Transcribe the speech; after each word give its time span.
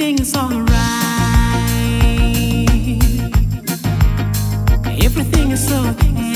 everything 0.00 0.20
is 0.20 0.36
alright. 0.36 0.68
Everything 5.02 5.50
is 5.50 5.72
okay. 5.72 6.27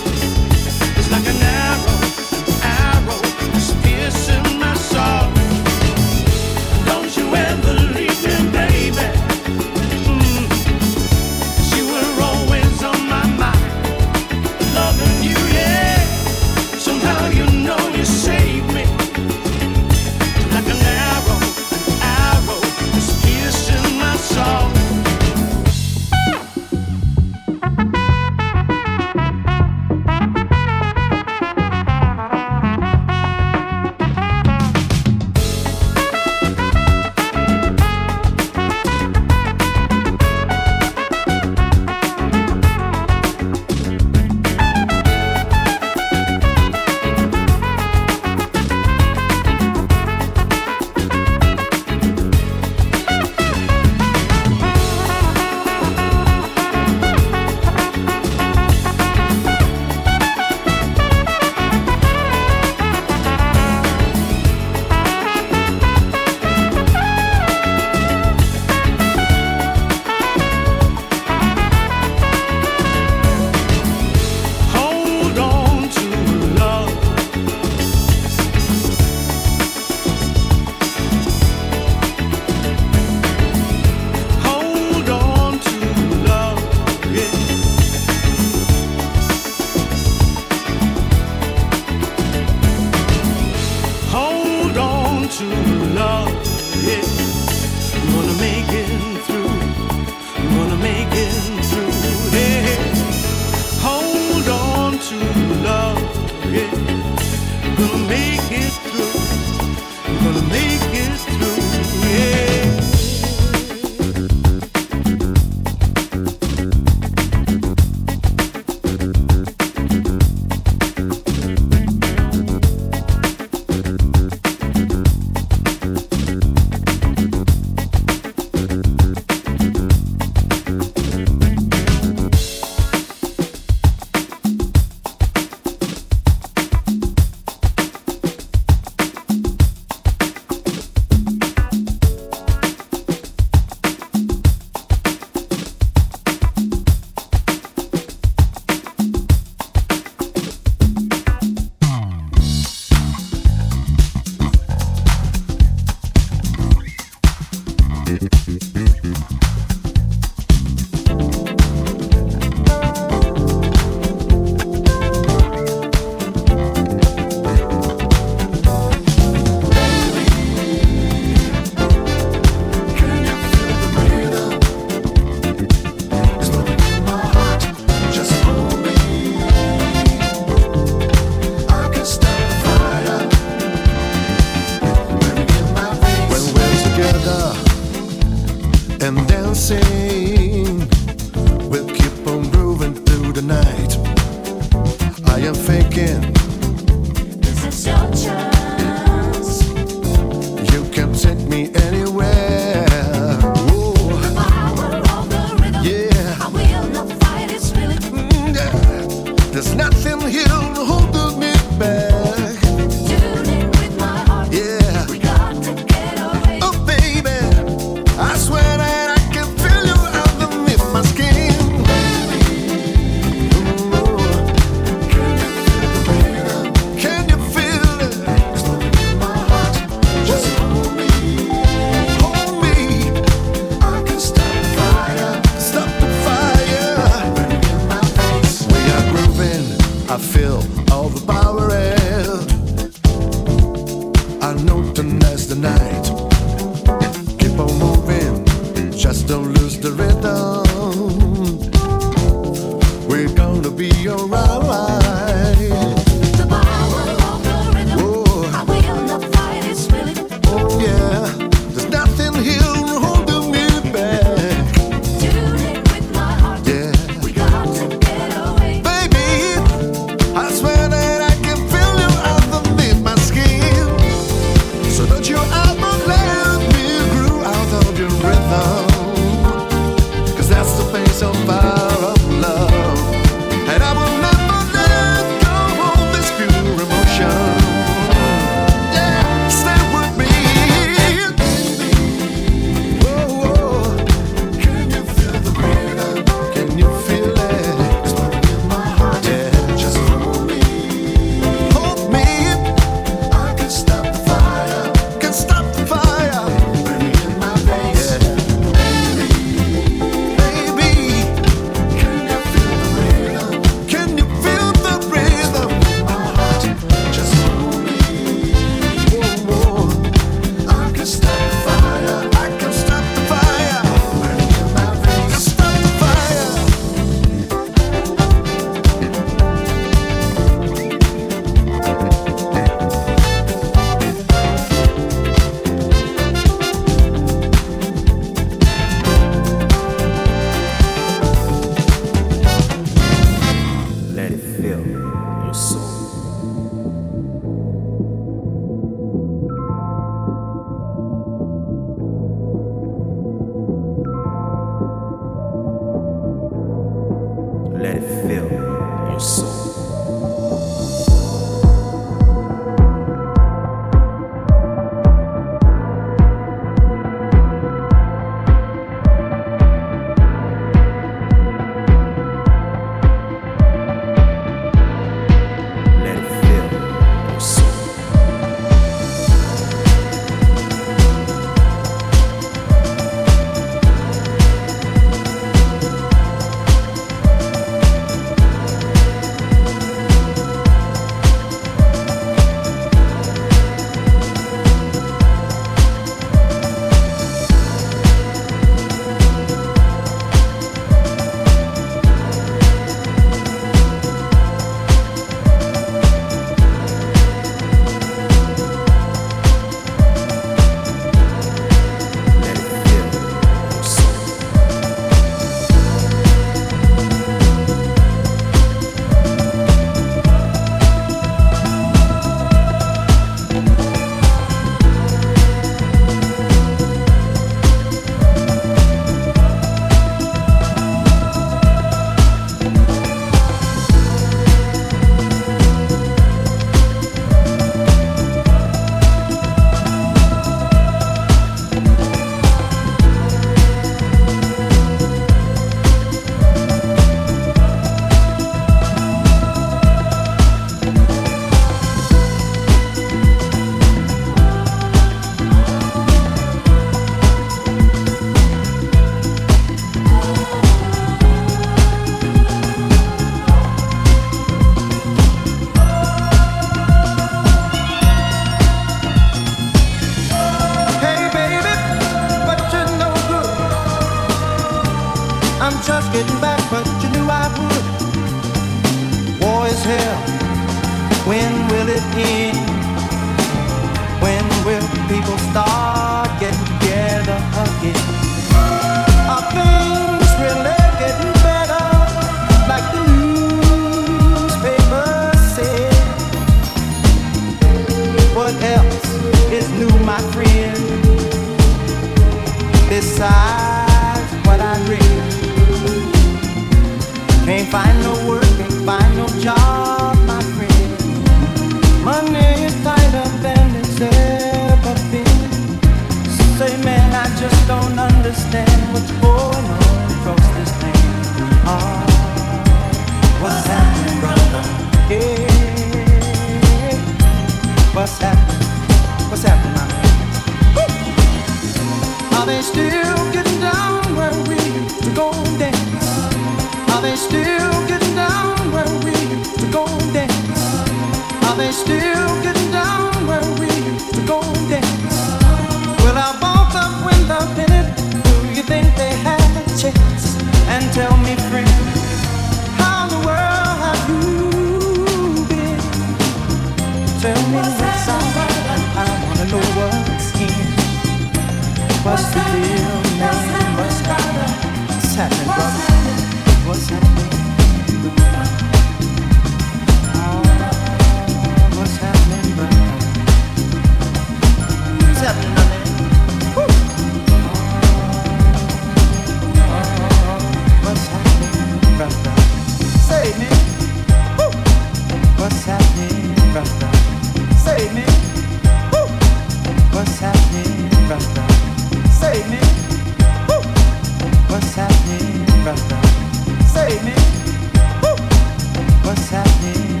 What's 599.12 599.28
happening. 599.28 600.00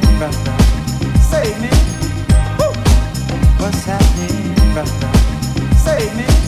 Save 1.20 1.60
me. 1.60 1.68
What's 3.60 3.84
happening. 3.84 4.56
Save 5.76 6.16
me. 6.16 6.41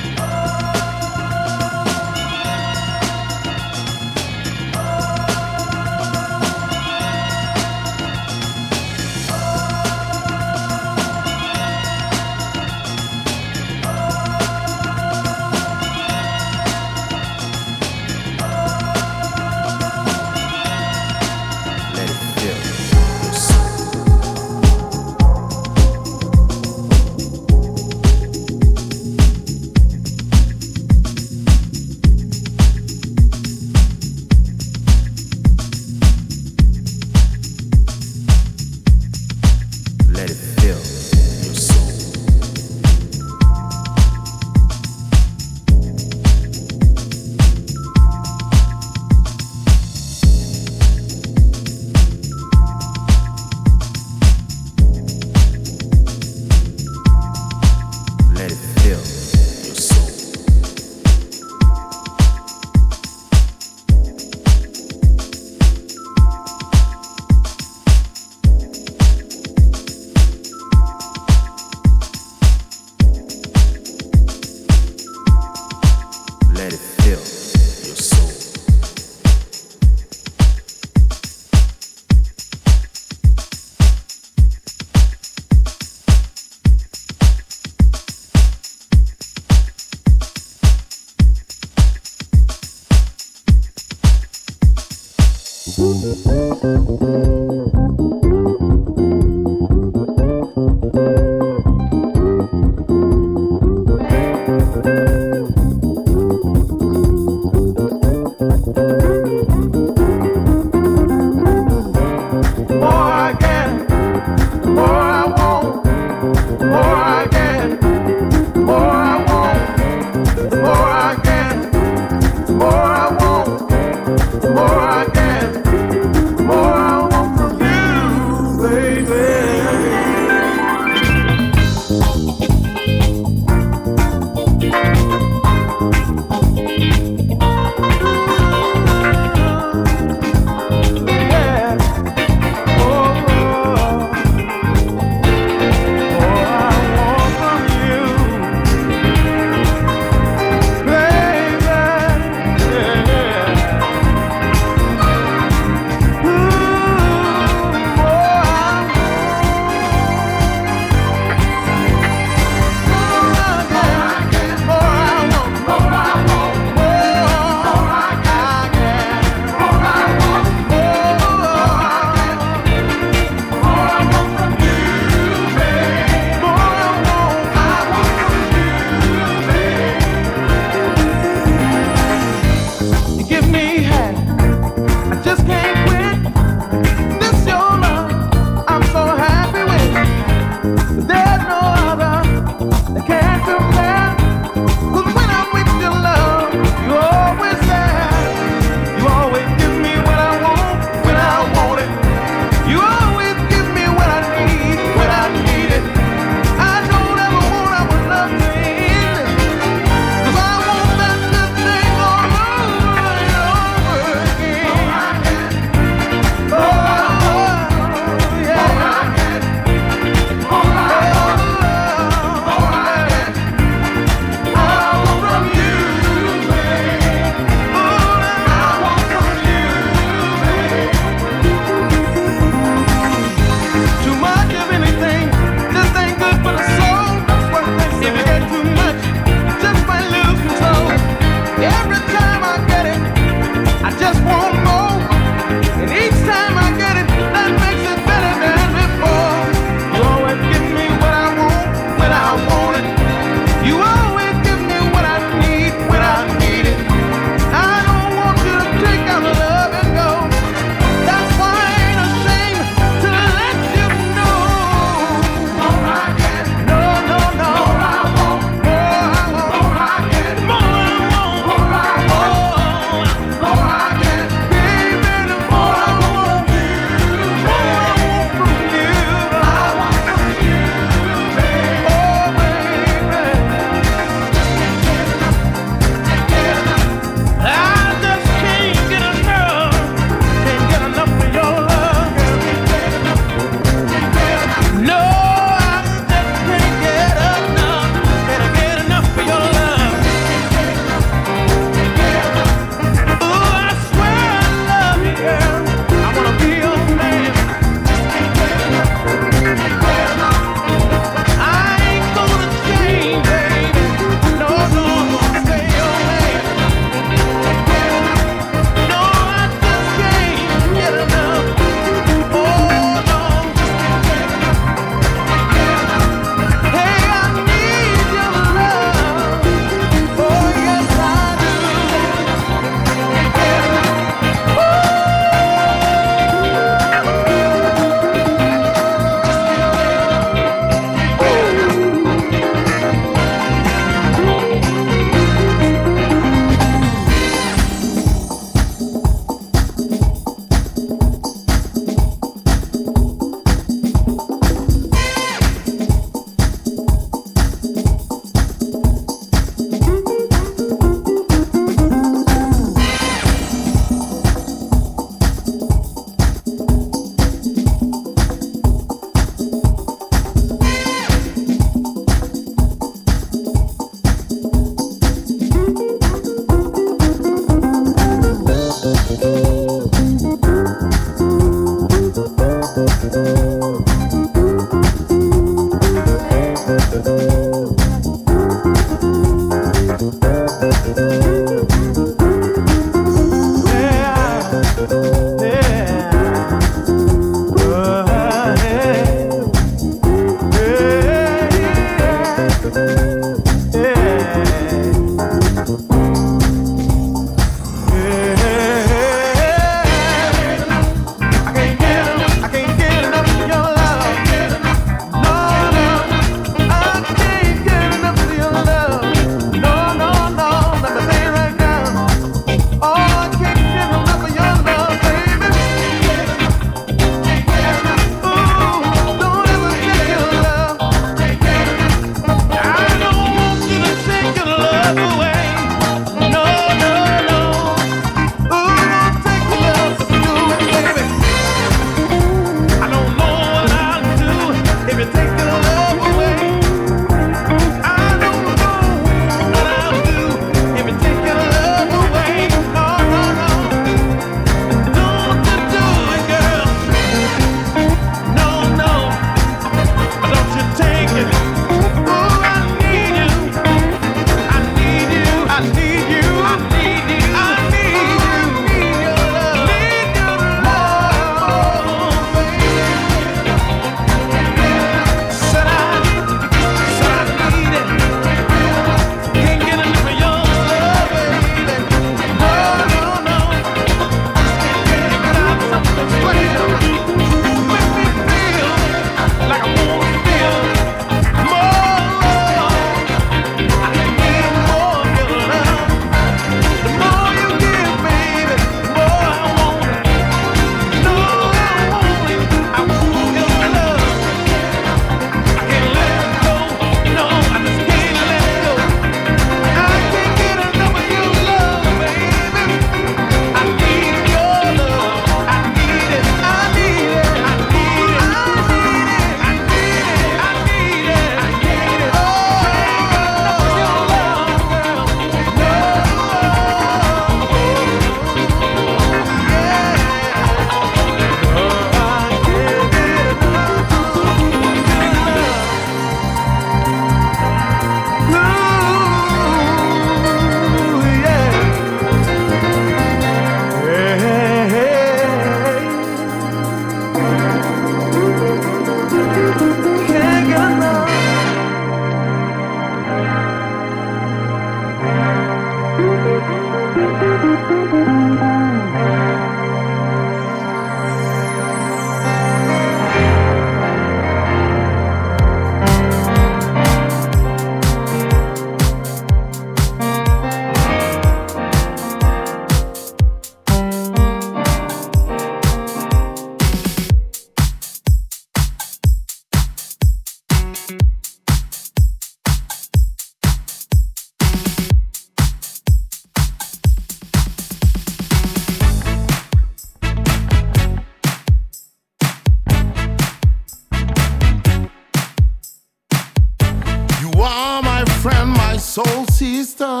Friend, 598.22 598.50
my 598.50 598.76
soul 598.76 599.24
sister, 599.26 600.00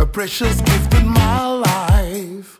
a 0.00 0.06
precious 0.06 0.58
gift 0.62 0.94
in 0.94 1.06
my 1.06 1.44
life. 1.46 2.56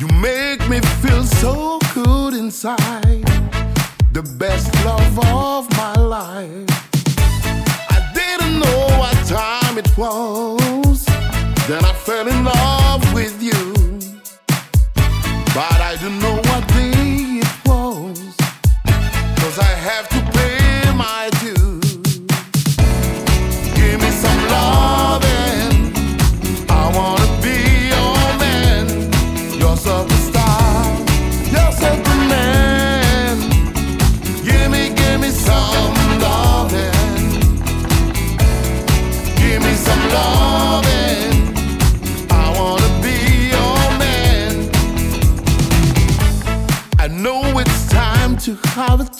You 0.00 0.08
make 0.20 0.68
me 0.68 0.80
feel 1.02 1.22
so 1.22 1.78
good 1.94 2.34
inside, 2.34 3.24
the 4.12 4.22
best 4.38 4.74
love 4.84 5.16
of 5.18 5.70
my 5.76 5.94
life. 5.94 6.68
I 7.96 7.98
didn't 8.14 8.58
know 8.58 8.80
what 8.98 9.16
time 9.28 9.78
it 9.78 9.90
was, 9.96 11.04
then 11.68 11.84
I 11.84 11.92
fell 11.92 12.26
in 12.26 12.44
love 12.44 13.14
with 13.14 13.40
you. 13.40 13.62
But 15.54 15.78
I 15.90 15.96
don't 16.02 16.18
know 16.18 16.36
what 16.48 16.66
day 16.68 17.42
it 17.42 17.52
was, 17.64 18.36
cause 19.38 19.58
I 19.60 19.72
have 19.88 20.13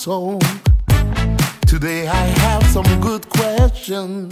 talk. 0.05 0.43
Today 1.67 2.07
I 2.07 2.25
have 2.45 2.63
some 2.67 2.85
good 3.01 3.27
questions. 3.31 4.31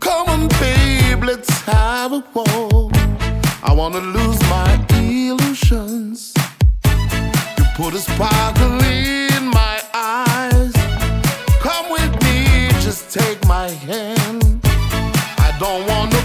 Come 0.00 0.28
on, 0.28 0.48
babe, 0.60 1.24
let's 1.24 1.48
have 1.62 2.12
a 2.12 2.22
walk. 2.34 2.92
I 3.62 3.72
wanna 3.72 4.00
lose 4.00 4.40
my 4.50 4.70
illusions. 4.90 6.34
You 7.56 7.64
put 7.74 7.94
a 7.94 8.00
sparkle 8.00 8.78
in 8.84 9.48
my 9.48 9.80
eyes. 9.94 10.74
Come 11.66 11.86
with 11.90 12.12
me, 12.24 12.68
just 12.84 13.10
take 13.10 13.42
my 13.46 13.68
hand. 13.88 14.60
I 15.46 15.56
don't 15.58 15.86
wanna 15.88 16.17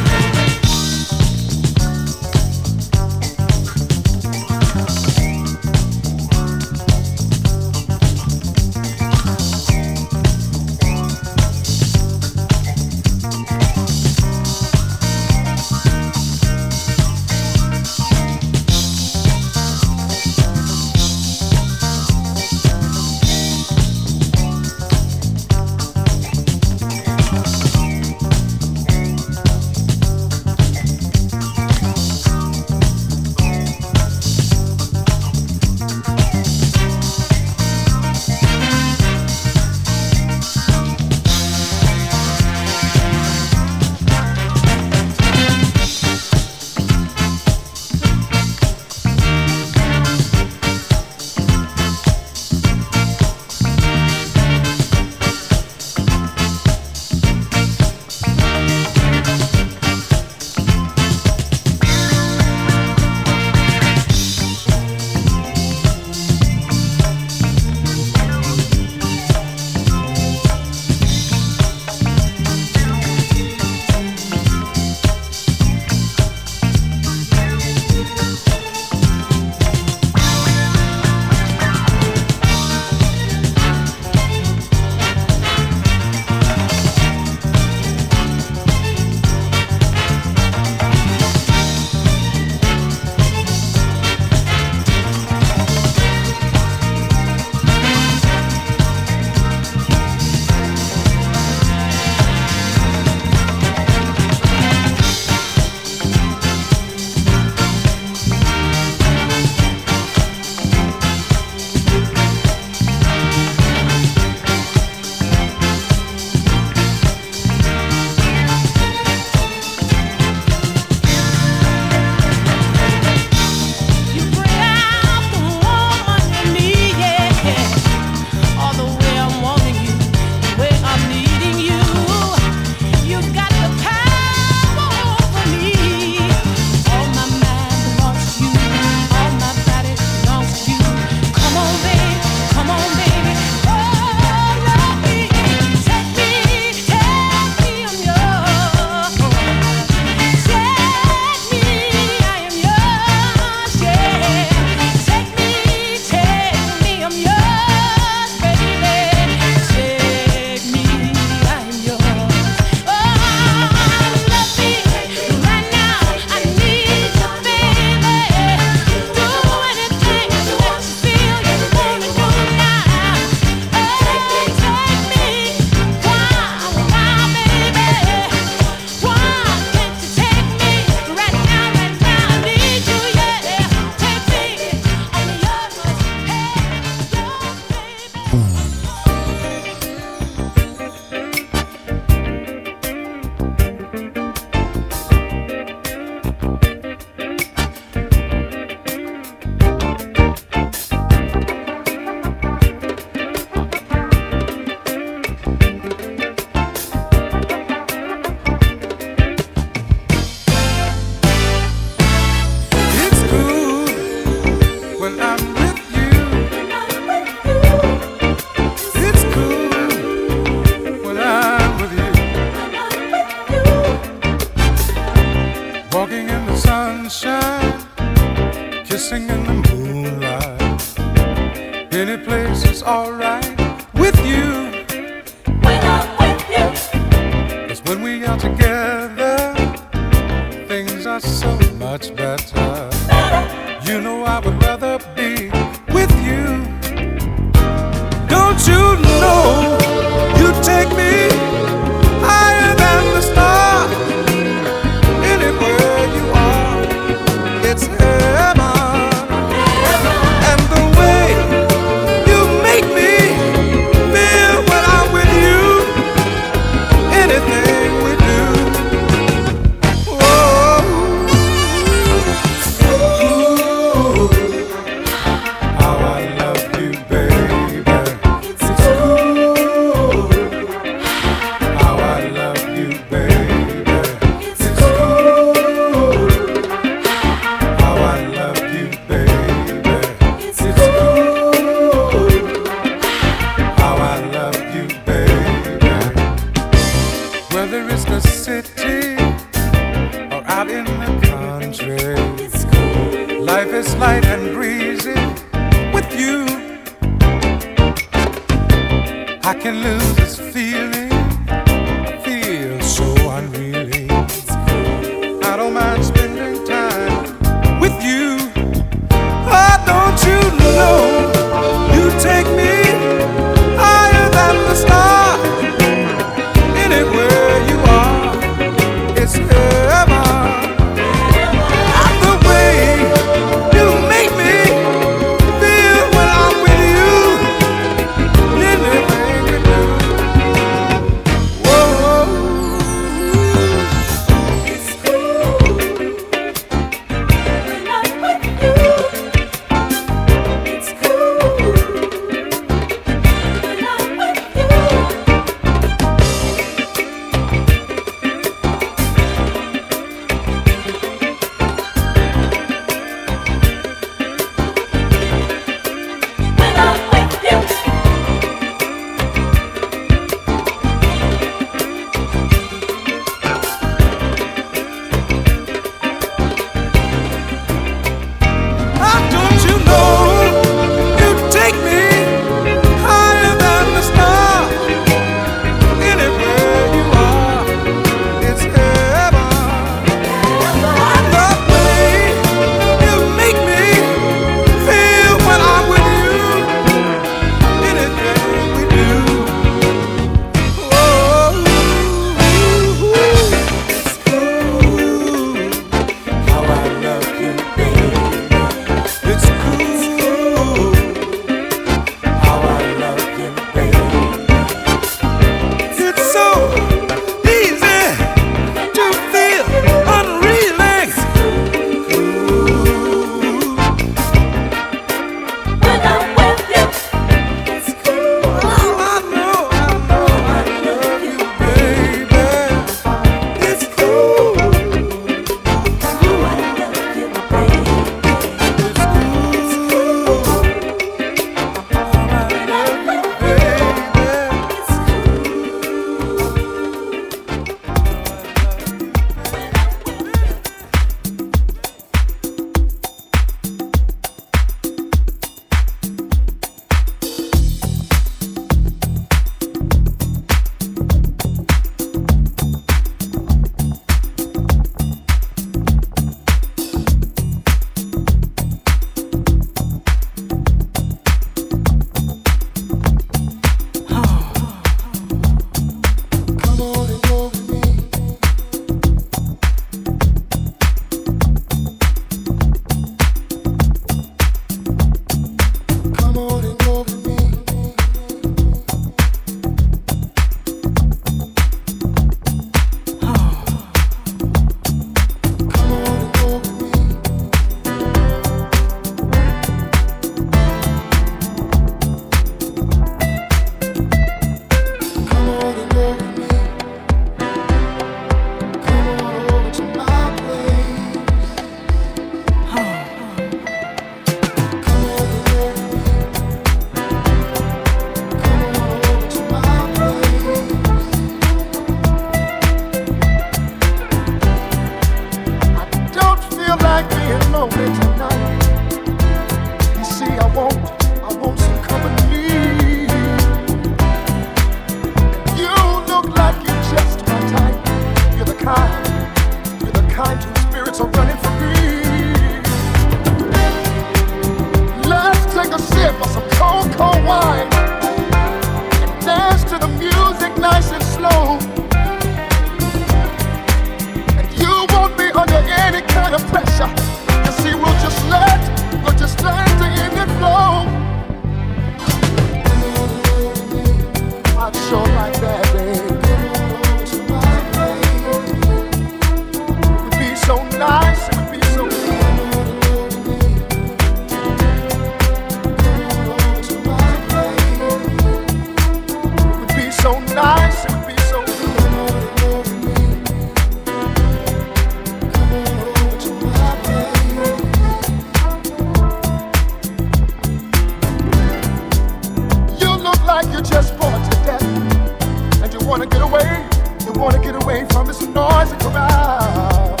wanna 596.00 596.10
get 596.10 596.22
away, 596.22 596.66
they 597.00 597.20
wanna 597.20 597.38
get 597.38 597.62
away 597.62 597.84
from 597.90 598.06
this 598.06 598.22
noisy 598.22 598.74
crowd. 598.76 600.00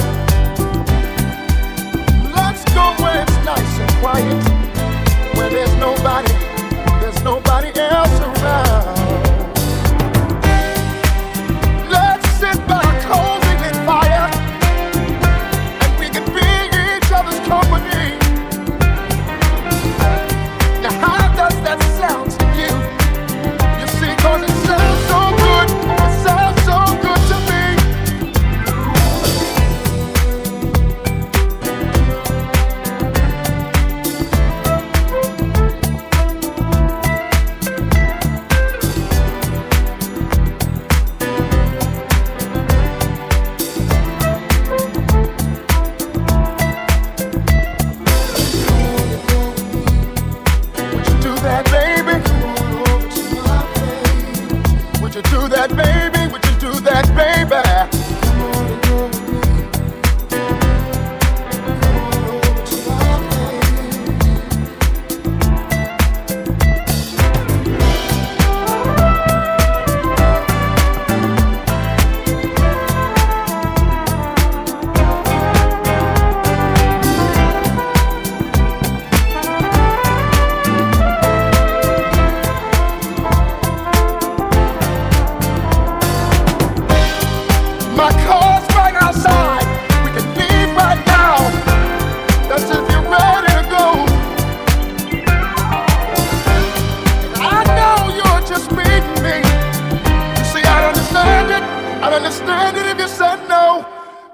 Let's 2.34 2.64
go 2.72 2.94
where 3.02 3.22
it's 3.22 3.44
nice 3.44 3.78
and 3.80 3.90
quiet. 4.00 4.49
understand 102.20 102.76
it 102.76 102.86
if 102.86 102.98
you 102.98 103.08
said 103.08 103.48
no, 103.48 103.86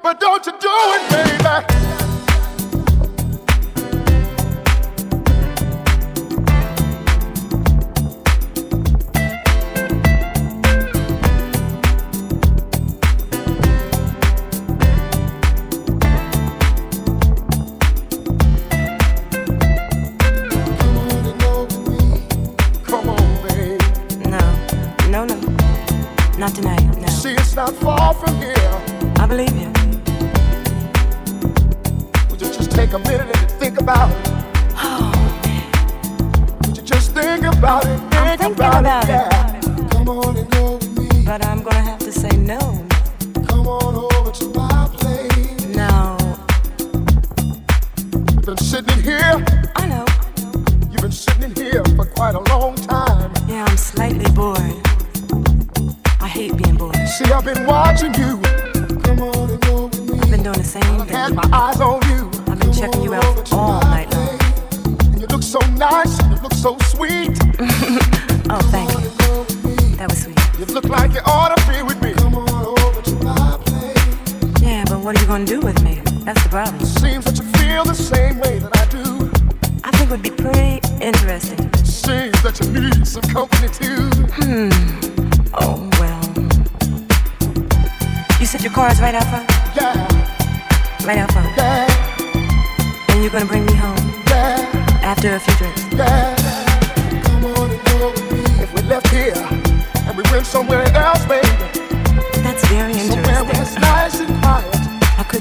but 0.02 0.18
don't 0.18 0.44
you 0.44 0.52
do 0.52 0.74
it, 0.96 1.10
man. 1.12 1.25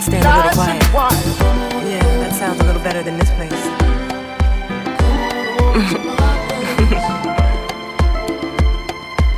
stand 0.06 0.26
a 0.26 0.30
little 0.38 0.90
quiet. 0.92 1.26
Yeah, 1.90 2.04
that 2.20 2.34
sounds 2.36 2.60
a 2.60 2.64
little 2.64 2.82
better 2.82 3.02
than 3.02 3.18
this 3.18 3.32
place. 3.32 3.52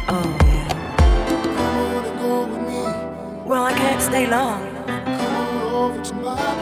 oh, 0.10 0.38
yeah. 0.44 0.68
Well, 3.46 3.64
I 3.64 3.74
can't 3.74 4.02
stay 4.02 4.28
long. 4.28 4.74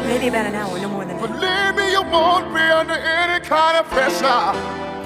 Maybe 0.05 0.27
about 0.27 0.45
an 0.45 0.55
hour, 0.55 0.79
no 0.79 0.87
more 0.89 1.05
than 1.05 1.17
that. 1.17 1.27
Believe 1.27 1.75
me, 1.75 1.91
you 1.91 2.03
won't 2.03 2.53
be 2.53 2.61
under 2.61 2.93
any 2.93 3.43
kind 3.43 3.77
of 3.77 3.87
pressure. 3.87 4.53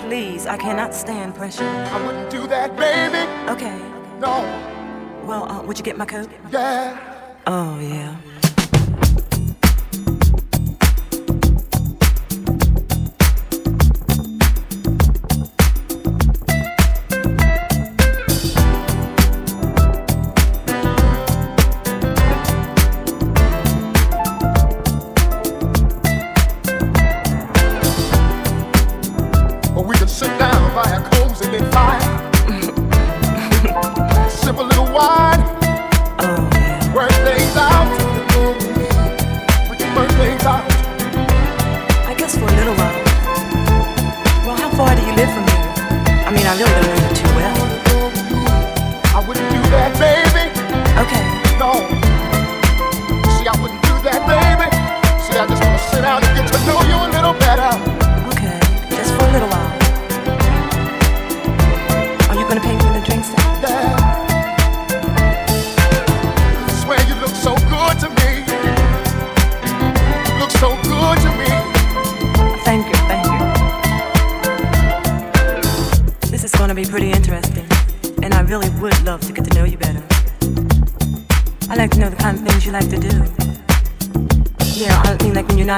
Please, 0.07 0.45
I 0.45 0.57
cannot 0.57 0.93
stand 0.93 1.35
pressure. 1.35 1.63
I 1.63 2.05
wouldn't 2.05 2.29
do 2.29 2.47
that, 2.47 2.75
baby. 2.75 3.25
Okay. 3.49 3.79
No. 4.19 4.43
Well, 5.25 5.49
uh, 5.49 5.61
would 5.63 5.77
you 5.77 5.85
get 5.85 5.97
my 5.97 6.05
coat? 6.05 6.29
Yeah. 6.51 6.97
Oh, 7.47 7.79
yeah. 7.79 8.17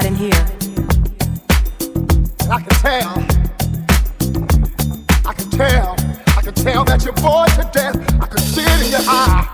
not 0.01 0.11
in 0.11 0.15
here. 0.15 0.31
I 2.49 2.61
can 2.61 2.75
tell. 2.81 3.13
I 5.25 5.33
can 5.33 5.49
tell. 5.51 5.95
I 6.37 6.41
can 6.41 6.53
tell 6.53 6.85
that 6.85 7.03
you're 7.03 7.13
bored 7.13 7.49
to 7.49 7.69
death. 7.71 7.95
I 8.21 8.27
can 8.27 8.39
see 8.39 8.61
it 8.61 8.85
in 8.85 8.91
your 8.91 9.01
eye. 9.03 9.50